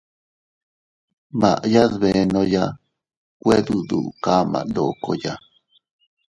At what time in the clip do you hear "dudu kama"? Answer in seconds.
3.65-4.59